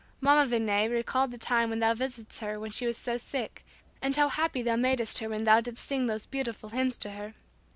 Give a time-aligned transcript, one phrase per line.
[0.19, 3.63] Mama Vigne recalled the time when thou visitedst her when she was so sick,
[4.01, 7.35] and how happy thou madest her when thou didst sing those beautiful hymns to her.